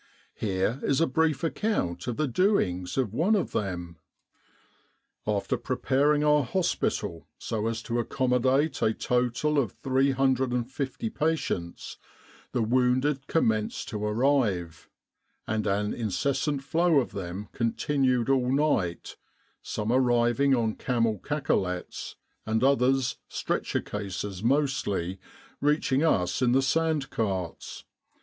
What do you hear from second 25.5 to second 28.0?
reaching us in the sand carts.